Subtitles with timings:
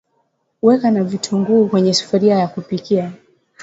[0.61, 3.13] weka na vitunguu kwenye sufuria ya kupikia